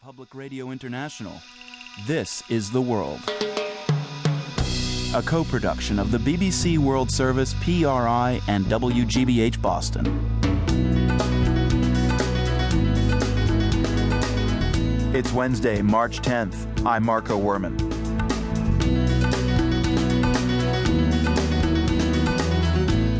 Public 0.00 0.34
Radio 0.34 0.70
International, 0.70 1.34
this 2.06 2.42
is 2.48 2.70
The 2.70 2.80
World. 2.80 3.20
A 5.14 5.22
co 5.22 5.44
production 5.44 5.98
of 5.98 6.10
the 6.10 6.18
BBC 6.18 6.78
World 6.78 7.10
Service, 7.10 7.54
PRI, 7.54 8.40
and 8.48 8.64
WGBH 8.66 9.60
Boston. 9.60 10.06
It's 15.14 15.32
Wednesday, 15.32 15.82
March 15.82 16.20
10th. 16.20 16.86
I'm 16.86 17.04
Marco 17.04 17.38
Werman. 17.38 17.91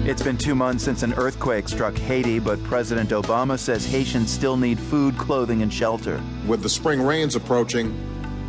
It's 0.05 0.21
been 0.21 0.37
two 0.37 0.57
months 0.57 0.83
since 0.83 1.05
an 1.05 1.15
earthquake 1.15 1.69
struck 1.69 1.97
Haiti, 1.97 2.41
but 2.41 2.61
President 2.65 3.11
Obama 3.11 3.57
says 3.57 3.87
Haitians 3.87 4.33
still 4.33 4.57
need 4.57 4.81
food, 4.81 5.17
clothing, 5.17 5.63
and 5.63 5.73
shelter. 5.73 6.21
With 6.45 6.61
the 6.61 6.69
spring 6.69 7.01
rains 7.01 7.37
approaching, 7.37 7.97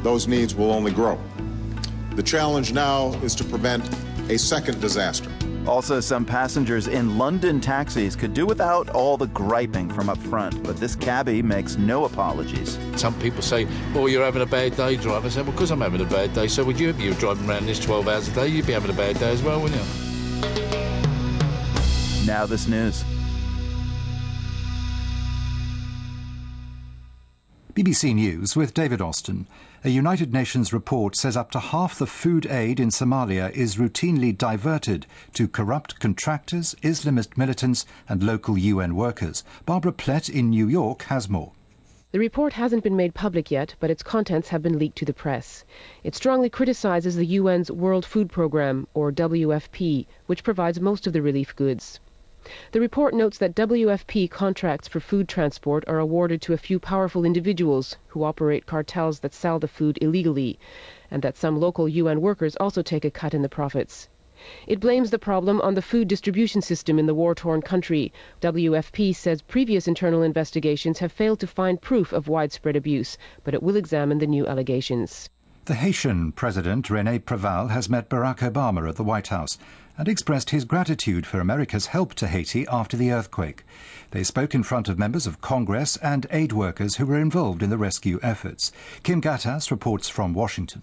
those 0.02 0.28
needs 0.28 0.56
will 0.56 0.72
only 0.72 0.92
grow. 0.92 1.20
The 2.16 2.24
challenge 2.24 2.74
now 2.74 3.14
is 3.22 3.36
to 3.36 3.44
prevent 3.44 3.88
a 4.32 4.40
second 4.40 4.82
disaster. 4.82 5.30
Also, 5.68 6.00
some 6.00 6.26
passengers 6.26 6.88
in 6.88 7.20
London 7.20 7.62
taxis 7.62 8.16
could 8.16 8.34
do 8.34 8.48
without 8.48 8.90
all 8.90 9.16
the 9.16 9.28
griping 9.28 9.94
from 9.94 10.10
up 10.10 10.18
front, 10.18 10.64
but 10.64 10.78
this 10.78 10.96
cabbie 10.96 11.44
makes 11.44 11.78
no 11.78 12.06
apologies. 12.06 12.80
Some 12.96 13.14
people 13.20 13.44
say, 13.44 13.68
oh, 13.94 14.08
you're 14.08 14.26
having 14.26 14.42
a 14.42 14.48
bad 14.48 14.76
day, 14.76 14.96
driver. 14.96 15.28
I 15.28 15.30
say, 15.30 15.44
well, 15.44 15.52
because 15.52 15.70
I'm 15.70 15.82
having 15.82 16.02
a 16.02 16.06
bad 16.06 16.34
day, 16.34 16.48
so 16.48 16.64
would 16.64 16.80
you 16.80 16.90
if 16.90 17.00
you 17.00 17.12
were 17.12 17.20
driving 17.20 17.48
around 17.48 17.68
this 17.68 17.80
12 17.80 18.08
hours 18.08 18.28
a 18.28 18.32
day? 18.32 18.48
You'd 18.48 18.66
be 18.66 18.74
having 18.74 18.90
a 18.90 18.98
bad 18.98 19.20
day 19.20 19.32
as 19.32 19.44
well, 19.44 19.62
wouldn't 19.62 19.80
you? 19.80 20.83
Now, 22.26 22.46
this 22.46 22.70
news. 22.70 23.04
BBC 27.74 28.16
News 28.16 28.56
with 28.56 28.74
David 28.74 29.02
Austin. 29.02 29.46
A 29.84 29.90
United 29.90 30.32
Nations 30.32 30.72
report 30.72 31.18
says 31.18 31.36
up 31.36 31.52
to 31.52 31.60
half 31.60 32.00
the 32.00 32.08
food 32.08 32.46
aid 32.46 32.80
in 32.80 32.90
Somalia 32.90 33.52
is 33.52 33.76
routinely 33.76 34.38
diverted 34.38 35.06
to 35.34 35.50
corrupt 35.50 36.00
contractors, 36.00 36.76
Islamist 36.82 37.36
militants, 37.36 37.86
and 38.08 38.24
local 38.24 38.58
UN 38.58 38.96
workers. 38.96 39.44
Barbara 39.66 39.92
Plett 39.92 40.30
in 40.30 40.50
New 40.50 40.70
York 40.70 41.04
has 41.04 41.28
more. 41.28 41.52
The 42.14 42.20
report 42.20 42.54
hasn't 42.54 42.86
been 42.86 42.96
made 42.96 43.14
public 43.14 43.52
yet, 43.52 43.76
but 43.82 43.92
its 43.92 44.04
contents 44.04 44.48
have 44.48 44.62
been 44.62 44.80
leaked 44.80 45.00
to 45.00 45.06
the 45.06 45.14
press. 45.14 45.66
It 46.06 46.16
strongly 46.16 46.50
criticizes 46.50 47.18
the 47.18 47.38
UN's 47.38 47.70
World 47.70 48.06
Food 48.06 48.32
Programme, 48.32 48.88
or 48.94 49.12
WFP, 49.12 50.06
which 50.28 50.44
provides 50.44 50.80
most 50.80 51.06
of 51.06 51.12
the 51.12 51.22
relief 51.22 51.54
goods. 51.58 52.00
The 52.74 52.82
report 52.82 53.14
notes 53.14 53.38
that 53.38 53.56
WFP 53.56 54.30
contracts 54.30 54.88
for 54.88 55.00
food 55.00 55.30
transport 55.30 55.86
are 55.88 56.00
awarded 56.00 56.42
to 56.42 56.52
a 56.52 56.58
few 56.58 56.78
powerful 56.78 57.24
individuals 57.24 57.96
who 58.08 58.26
operate 58.26 58.66
cartels 58.66 59.22
that 59.22 59.34
sell 59.34 59.60
the 59.60 59.68
food 59.68 59.98
illegally, 60.02 60.60
and 61.10 61.22
that 61.22 61.38
some 61.38 61.58
local 61.58 61.88
UN 61.88 62.20
workers 62.20 62.58
also 62.58 62.82
take 62.82 63.06
a 63.06 63.10
cut 63.10 63.34
in 63.34 63.44
the 63.44 63.48
profits. 63.48 64.10
It 64.68 64.82
blames 64.82 65.10
the 65.10 65.20
problem 65.20 65.62
on 65.62 65.76
the 65.76 65.82
food 65.82 66.10
distribution 66.10 66.62
system 66.62 67.00
in 67.00 67.06
the 67.06 67.14
war-torn 67.14 67.62
country. 67.62 68.12
WFP 68.42 69.16
says 69.16 69.42
previous 69.42 69.88
internal 69.88 70.22
investigations 70.22 71.00
have 71.00 71.14
failed 71.14 71.40
to 71.40 71.48
find 71.48 71.82
proof 71.82 72.12
of 72.12 72.28
widespread 72.28 72.76
abuse, 72.76 73.18
but 73.46 73.54
it 73.54 73.64
will 73.64 73.78
examine 73.78 74.18
the 74.18 74.28
new 74.28 74.46
allegations. 74.46 75.30
The 75.64 75.76
Haitian 75.76 76.34
President 76.34 76.90
Rene 76.90 77.20
Preval 77.20 77.70
has 77.70 77.90
met 77.90 78.10
Barack 78.10 78.40
Obama 78.40 78.90
at 78.90 78.98
the 78.98 79.04
White 79.06 79.30
House 79.30 79.58
and 79.98 80.08
expressed 80.08 80.50
his 80.50 80.66
gratitude 80.66 81.26
for 81.26 81.40
America's 81.40 81.88
help 81.88 82.14
to 82.16 82.28
Haiti 82.28 82.66
after 82.68 82.98
the 82.98 83.12
earthquake. 83.12 83.64
They 84.12 84.24
spoke 84.24 84.54
in 84.54 84.64
front 84.64 84.90
of 84.90 85.00
members 85.00 85.28
of 85.28 85.42
Congress 85.42 85.98
and 85.98 86.26
aid 86.32 86.52
workers 86.54 86.96
who 86.96 87.06
were 87.06 87.20
involved 87.20 87.64
in 87.64 87.70
the 87.70 87.78
rescue 87.78 88.20
efforts. 88.22 88.72
Kim 89.04 89.22
Ghattas 89.22 89.72
reports 89.72 90.10
from 90.10 90.34
Washington. 90.34 90.82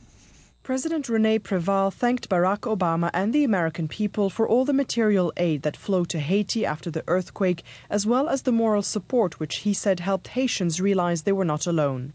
President 0.63 1.09
Rene 1.09 1.39
Preval 1.39 1.93
thanked 1.93 2.29
Barack 2.29 2.61
Obama 2.61 3.11
and 3.13 3.33
the 3.33 3.45
American 3.45 3.89
people 3.89 4.31
for 4.31 4.47
all 4.47 4.65
the 4.65 4.73
material 4.73 5.33
aid 5.37 5.63
that 5.63 5.77
flowed 5.77 6.09
to 6.11 6.21
Haiti 6.21 6.67
after 6.67 6.91
the 6.91 7.03
earthquake, 7.09 7.65
as 7.89 8.07
well 8.07 8.29
as 8.29 8.43
the 8.43 8.53
moral 8.53 8.83
support 8.83 9.41
which 9.41 9.57
he 9.59 9.73
said 9.73 10.01
helped 10.01 10.29
Haitians 10.29 10.81
realize 10.81 11.23
they 11.23 11.33
were 11.33 11.45
not 11.45 11.67
alone. 11.67 12.13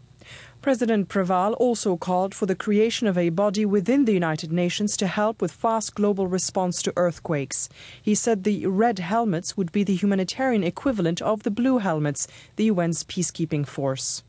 President 0.66 1.08
Preval 1.08 1.54
also 1.60 1.96
called 1.96 2.34
for 2.34 2.46
the 2.46 2.56
creation 2.56 3.06
of 3.06 3.16
a 3.16 3.28
body 3.28 3.64
within 3.64 4.04
the 4.04 4.12
United 4.12 4.50
Nations 4.50 4.96
to 4.96 5.06
help 5.06 5.40
with 5.40 5.52
fast 5.52 5.94
global 5.94 6.26
response 6.26 6.82
to 6.82 6.92
earthquakes. 6.96 7.68
He 8.02 8.16
said 8.16 8.42
the 8.42 8.66
red 8.66 8.98
helmets 8.98 9.56
would 9.56 9.70
be 9.70 9.84
the 9.84 9.94
humanitarian 9.94 10.64
equivalent 10.64 11.22
of 11.22 11.44
the 11.44 11.52
blue 11.52 11.78
helmets, 11.78 12.26
the 12.56 12.68
UN's 12.68 13.04
peacekeeping 13.04 13.64
force. 13.64 14.24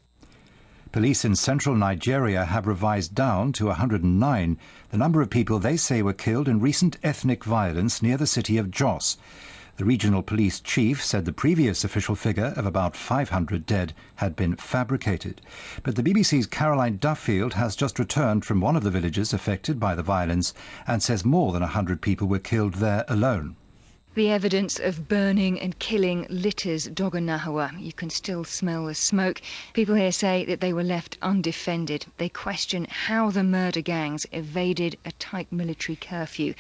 Police 0.92 1.26
in 1.26 1.36
central 1.36 1.76
Nigeria 1.76 2.46
have 2.46 2.68
revised 2.68 3.16
down 3.16 3.52
to 3.54 3.66
109 3.66 4.60
the 4.92 4.98
number 4.98 5.24
of 5.24 5.32
people 5.32 5.58
they 5.58 5.76
say 5.76 6.04
were 6.04 6.14
killed 6.14 6.48
in 6.48 6.60
recent 6.60 7.00
ethnic 7.02 7.44
violence 7.46 8.04
near 8.04 8.16
the 8.16 8.28
city 8.28 8.60
of 8.60 8.70
Jos. 8.70 9.18
The 9.78 9.86
regional 9.86 10.24
police 10.24 10.60
chief 10.60 11.04
said 11.04 11.26
the 11.26 11.32
previous 11.32 11.84
official 11.84 12.16
figure 12.16 12.52
of 12.56 12.66
about 12.66 12.96
500 12.96 13.68
dead 13.68 13.94
had 14.16 14.36
been 14.36 14.56
fabricated. 14.56 15.40
But 15.84 15.96
the 15.96 16.02
BBC's 16.02 16.48
Caroline 16.48 16.98
Duffield 16.98 17.54
has 17.54 17.76
just 17.76 18.00
returned 18.00 18.44
from 18.44 18.60
one 18.60 18.76
of 18.76 18.84
the 18.84 18.90
villages 18.90 19.34
affected 19.34 19.80
by 19.80 19.94
the 19.94 20.02
violence 20.02 20.56
and 20.88 21.04
says 21.04 21.24
more 21.24 21.54
than 21.54 21.62
100 21.62 22.02
people 22.02 22.28
were 22.28 22.40
killed 22.40 22.76
there 22.76 23.06
alone. 23.08 23.56
The 24.18 24.32
evidence 24.32 24.80
of 24.80 25.08
burning 25.08 25.60
and 25.60 25.78
killing 25.78 26.26
litters 26.28 26.86
Dogo 26.86 27.20
Nahawa. 27.20 27.80
You 27.80 27.94
can 27.94 28.10
still 28.10 28.44
smell 28.44 28.88
the 28.88 28.96
smoke. 28.96 29.44
People 29.74 29.94
here 29.94 30.12
say 30.12 30.44
that 30.46 30.60
they 30.60 30.74
were 30.74 30.84
left 30.84 31.20
undefended. 31.22 32.08
They 32.18 32.30
question 32.30 32.88
how 32.90 33.30
the 33.30 33.44
murder 33.44 33.82
gangs 33.82 34.26
evaded 34.32 34.98
a 35.06 35.12
tight 35.12 35.52
military 35.52 35.98
curfew. 35.98 36.56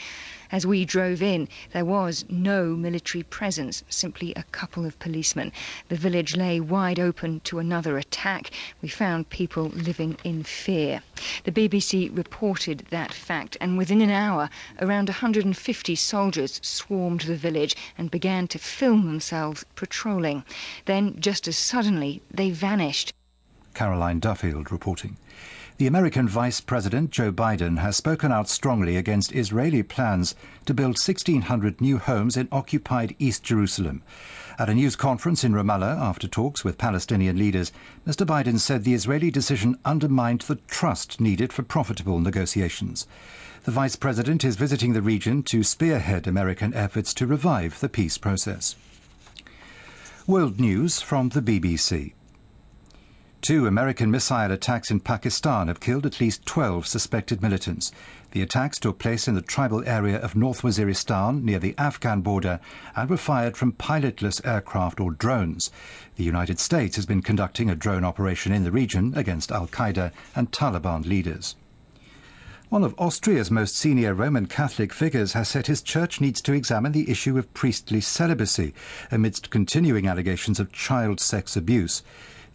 As 0.51 0.65
we 0.65 0.85
drove 0.85 1.21
in, 1.21 1.49
there 1.73 1.83
was 1.83 2.23
no 2.29 2.75
military 2.75 3.23
presence, 3.23 3.83
simply 3.89 4.33
a 4.35 4.43
couple 4.43 4.85
of 4.85 4.97
policemen. 4.99 5.51
The 5.89 5.95
village 5.95 6.35
lay 6.35 6.59
wide 6.59 6.99
open 6.99 7.41
to 7.41 7.59
another 7.59 7.97
attack. 7.97 8.51
We 8.81 8.87
found 8.87 9.29
people 9.29 9.69
living 9.69 10.17
in 10.23 10.43
fear. 10.43 11.01
The 11.43 11.51
BBC 11.51 12.15
reported 12.15 12.85
that 12.89 13.13
fact, 13.13 13.57
and 13.59 13.77
within 13.77 14.01
an 14.01 14.09
hour, 14.09 14.49
around 14.79 15.09
150 15.09 15.95
soldiers 15.95 16.59
swarmed 16.63 17.21
the 17.21 17.35
village 17.35 17.75
and 17.97 18.09
began 18.09 18.47
to 18.47 18.59
film 18.59 19.05
themselves 19.05 19.65
patrolling. 19.75 20.45
Then, 20.85 21.19
just 21.19 21.47
as 21.47 21.57
suddenly, 21.57 22.21
they 22.31 22.51
vanished. 22.51 23.13
Caroline 23.73 24.19
Duffield 24.19 24.71
reporting. 24.71 25.17
The 25.77 25.85
American 25.85 26.27
Vice 26.27 26.59
President 26.59 27.11
Joe 27.11 27.31
Biden 27.31 27.77
has 27.77 27.95
spoken 27.95 28.31
out 28.31 28.49
strongly 28.49 28.97
against 28.97 29.31
Israeli 29.31 29.83
plans 29.83 30.33
to 30.65 30.73
build 30.73 30.97
1,600 30.97 31.79
new 31.79 31.99
homes 31.99 32.35
in 32.35 32.47
occupied 32.51 33.15
East 33.19 33.43
Jerusalem. 33.43 34.01
At 34.57 34.69
a 34.69 34.73
news 34.73 34.95
conference 34.95 35.43
in 35.43 35.53
Ramallah 35.53 36.01
after 36.01 36.27
talks 36.27 36.63
with 36.63 36.79
Palestinian 36.79 37.37
leaders, 37.37 37.71
Mr. 38.07 38.25
Biden 38.25 38.59
said 38.59 38.85
the 38.85 38.95
Israeli 38.95 39.29
decision 39.29 39.77
undermined 39.85 40.41
the 40.41 40.55
trust 40.55 41.21
needed 41.21 41.53
for 41.53 41.61
profitable 41.61 42.19
negotiations. 42.19 43.05
The 43.65 43.71
Vice 43.71 43.95
President 43.95 44.43
is 44.43 44.55
visiting 44.55 44.93
the 44.93 45.03
region 45.03 45.43
to 45.43 45.61
spearhead 45.61 46.25
American 46.25 46.73
efforts 46.73 47.13
to 47.13 47.27
revive 47.27 47.81
the 47.81 47.89
peace 47.89 48.17
process. 48.17 48.75
World 50.25 50.59
News 50.59 51.01
from 51.01 51.29
the 51.29 51.41
BBC. 51.43 52.13
Two 53.41 53.67
American 53.67 54.09
missile 54.09 54.51
attacks 54.51 54.89
in 54.89 54.99
Pakistan 54.99 55.67
have 55.67 55.79
killed 55.79 56.05
at 56.07 56.19
least 56.19 56.45
12 56.47 56.87
suspected 56.87 57.41
militants. 57.41 57.91
The 58.31 58.41
attacks 58.41 58.79
took 58.79 58.97
place 58.97 59.27
in 59.27 59.35
the 59.35 59.41
tribal 59.41 59.87
area 59.87 60.17
of 60.17 60.35
North 60.35 60.63
Waziristan 60.63 61.43
near 61.43 61.59
the 61.59 61.75
Afghan 61.77 62.21
border 62.21 62.59
and 62.95 63.09
were 63.09 63.15
fired 63.15 63.55
from 63.55 63.73
pilotless 63.73 64.45
aircraft 64.45 64.99
or 64.99 65.11
drones. 65.11 65.71
The 66.15 66.23
United 66.23 66.59
States 66.59 66.95
has 66.95 67.05
been 67.05 67.21
conducting 67.21 67.69
a 67.69 67.75
drone 67.75 68.03
operation 68.03 68.51
in 68.51 68.63
the 68.63 68.71
region 68.71 69.13
against 69.15 69.51
Al 69.51 69.67
Qaeda 69.67 70.11
and 70.35 70.51
Taliban 70.51 71.05
leaders. 71.05 71.55
One 72.69 72.83
of 72.83 72.95
Austria's 72.97 73.51
most 73.51 73.77
senior 73.77 74.13
Roman 74.13 74.47
Catholic 74.47 74.91
figures 74.91 75.33
has 75.33 75.47
said 75.47 75.67
his 75.67 75.81
church 75.81 76.19
needs 76.19 76.41
to 76.41 76.53
examine 76.53 76.91
the 76.91 77.09
issue 77.09 77.37
of 77.37 77.53
priestly 77.53 78.01
celibacy 78.01 78.73
amidst 79.09 79.51
continuing 79.51 80.07
allegations 80.07 80.59
of 80.59 80.73
child 80.73 81.21
sex 81.21 81.55
abuse. 81.55 82.03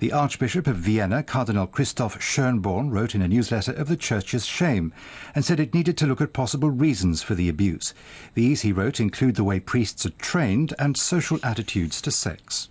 The 0.03 0.11
Archbishop 0.11 0.67
of 0.67 0.79
Vienna, 0.79 1.23
Cardinal 1.23 1.69
Christoph 1.69 2.19
Schönborn, 2.19 2.91
wrote 2.91 3.15
in 3.15 3.23
a 3.23 3.29
newsletter 3.29 3.71
of 3.71 3.87
the 3.87 3.97
Church's 3.97 4.45
shame 4.45 4.93
and 5.33 5.45
said 5.45 5.61
it 5.61 5.75
needed 5.75 5.97
to 5.99 6.09
look 6.09 6.21
at 6.21 6.33
possible 6.33 6.71
reasons 6.71 7.23
for 7.23 7.37
the 7.37 7.49
abuse. 7.49 7.95
These, 8.35 8.63
he 8.63 8.73
wrote, 8.73 8.99
include 8.99 9.37
the 9.37 9.45
way 9.45 9.61
priests 9.61 10.05
are 10.05 10.11
trained 10.11 10.75
and 10.77 10.97
social 10.97 11.39
attitudes 11.45 12.03
to 12.03 12.11
sex. 12.11 12.69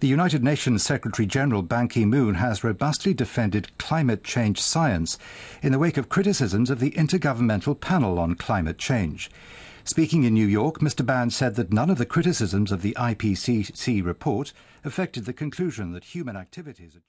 The 0.00 0.08
United 0.08 0.42
Nations 0.42 0.82
Secretary 0.82 1.26
General 1.26 1.60
Ban 1.60 1.88
Ki 1.88 2.06
moon 2.06 2.36
has 2.36 2.64
robustly 2.64 3.12
defended 3.12 3.76
climate 3.76 4.24
change 4.24 4.58
science 4.58 5.18
in 5.60 5.70
the 5.70 5.78
wake 5.78 5.98
of 5.98 6.08
criticisms 6.08 6.70
of 6.70 6.80
the 6.80 6.92
Intergovernmental 6.92 7.78
Panel 7.78 8.18
on 8.18 8.36
Climate 8.36 8.78
Change. 8.78 9.30
Speaking 9.84 10.22
in 10.22 10.32
New 10.32 10.46
York, 10.46 10.78
Mr. 10.78 11.04
Ban 11.04 11.30
said 11.30 11.56
that 11.56 11.72
none 11.72 11.90
of 11.90 11.98
the 11.98 12.06
criticisms 12.06 12.70
of 12.70 12.82
the 12.82 12.96
IPCC 12.96 14.04
report 14.04 14.52
affected 14.84 15.24
the 15.24 15.32
conclusion 15.32 15.90
that 15.90 16.04
human 16.04 16.36
activities 16.36 16.94